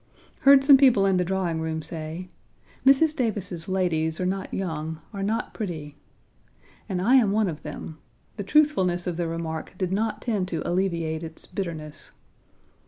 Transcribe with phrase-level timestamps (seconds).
[0.39, 2.27] Heard some people in the drawing room say:
[2.83, 3.15] "Mrs.
[3.15, 5.95] Davis's ladies are not young, are not pretty,"
[6.89, 7.99] and I am one of them.
[8.35, 12.13] The truthfulness of the remark did not tend to alleviate its bitterness.